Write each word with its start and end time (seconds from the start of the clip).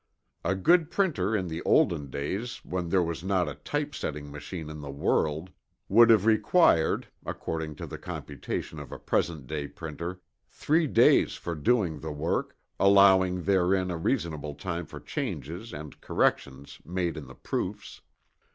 A 0.43 0.55
good 0.55 0.89
printer 0.89 1.35
in 1.35 1.47
the 1.47 1.61
olden 1.61 2.09
days 2.09 2.65
when 2.65 2.89
there 2.89 3.03
was 3.03 3.23
not 3.23 3.47
a 3.47 3.53
typesetting 3.53 4.31
machine 4.31 4.67
in 4.67 4.81
the 4.81 4.89
world 4.89 5.51
would 5.89 6.09
have 6.09 6.25
required 6.25 7.09
(according 7.23 7.75
to 7.75 7.85
the 7.85 7.99
computation 7.99 8.79
of 8.79 8.91
a 8.91 8.97
present 8.97 9.45
day 9.45 9.67
printer) 9.67 10.19
three 10.49 10.87
days 10.87 11.33
for 11.35 11.53
doing 11.53 11.99
the 11.99 12.11
work, 12.11 12.57
allowing 12.79 13.43
therein 13.43 13.91
a 13.91 13.95
reasonable 13.97 14.55
time 14.55 14.87
for 14.87 14.99
changes 14.99 15.71
and 15.71 16.01
corrections 16.01 16.79
made 16.83 17.15
in 17.15 17.27
the 17.27 17.35
proofs. 17.35 18.01